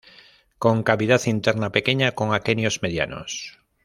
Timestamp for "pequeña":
1.71-2.13